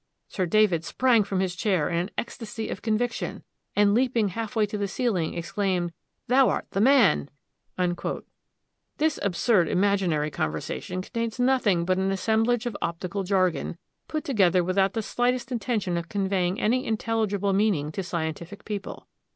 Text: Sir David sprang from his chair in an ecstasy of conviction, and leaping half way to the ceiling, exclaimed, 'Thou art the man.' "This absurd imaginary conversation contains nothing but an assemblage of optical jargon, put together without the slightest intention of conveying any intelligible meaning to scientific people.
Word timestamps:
Sir 0.27 0.47
David 0.47 0.83
sprang 0.83 1.23
from 1.23 1.41
his 1.41 1.55
chair 1.55 1.87
in 1.87 1.95
an 1.97 2.09
ecstasy 2.17 2.69
of 2.69 2.81
conviction, 2.81 3.43
and 3.75 3.93
leaping 3.93 4.29
half 4.29 4.55
way 4.55 4.65
to 4.65 4.75
the 4.75 4.87
ceiling, 4.87 5.35
exclaimed, 5.35 5.93
'Thou 6.25 6.49
art 6.49 6.65
the 6.71 6.81
man.' 6.81 7.29
"This 8.97 9.19
absurd 9.21 9.69
imaginary 9.69 10.31
conversation 10.31 11.03
contains 11.03 11.39
nothing 11.39 11.85
but 11.85 11.99
an 11.99 12.09
assemblage 12.09 12.65
of 12.65 12.75
optical 12.81 13.21
jargon, 13.21 13.77
put 14.07 14.23
together 14.23 14.63
without 14.63 14.93
the 14.93 15.03
slightest 15.03 15.51
intention 15.51 15.97
of 15.97 16.09
conveying 16.09 16.59
any 16.59 16.83
intelligible 16.87 17.53
meaning 17.53 17.91
to 17.91 18.01
scientific 18.01 18.65
people. 18.65 19.07